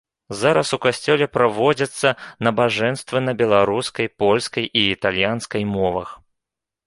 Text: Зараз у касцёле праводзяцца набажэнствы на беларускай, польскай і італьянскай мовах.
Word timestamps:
Зараз 0.41 0.69
у 0.75 0.77
касцёле 0.85 1.25
праводзяцца 1.35 2.13
набажэнствы 2.47 3.17
на 3.27 3.33
беларускай, 3.41 4.07
польскай 4.23 4.65
і 4.83 4.85
італьянскай 4.97 5.63
мовах. 5.77 6.09